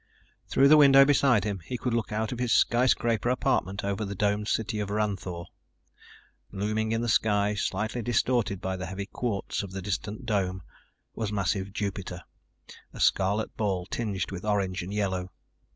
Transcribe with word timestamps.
Through 0.47 0.67
the 0.67 0.77
window 0.77 1.05
beside 1.05 1.43
him, 1.43 1.59
he 1.59 1.77
could 1.77 1.93
look 1.93 2.11
out 2.11 2.31
of 2.31 2.39
his 2.39 2.51
skyscraper 2.51 3.29
apartment 3.29 3.83
over 3.83 4.03
the 4.03 4.15
domed 4.15 4.47
city 4.47 4.79
of 4.79 4.89
Ranthoor. 4.89 5.45
Looming 6.51 6.91
in 6.91 7.01
the 7.01 7.07
sky, 7.07 7.53
slightly 7.53 8.01
distorted 8.01 8.59
by 8.59 8.75
the 8.77 8.87
heavy 8.87 9.05
quartz 9.05 9.61
of 9.61 9.73
the 9.73 9.81
distant 9.83 10.25
dome, 10.25 10.63
was 11.13 11.31
massive 11.31 11.71
Jupiter, 11.71 12.23
a 12.91 12.99
scarlet 12.99 13.55
ball 13.55 13.85
tinged 13.85 14.31
with 14.31 14.43
orange 14.43 14.81
and 14.81 14.91
yellow. 14.91 15.31